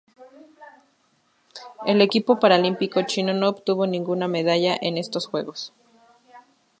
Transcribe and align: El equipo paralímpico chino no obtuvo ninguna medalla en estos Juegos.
El 1.85 2.01
equipo 2.01 2.39
paralímpico 2.39 3.03
chino 3.03 3.35
no 3.35 3.47
obtuvo 3.49 3.85
ninguna 3.85 4.27
medalla 4.27 4.75
en 4.81 4.97
estos 4.97 5.27
Juegos. 5.27 5.73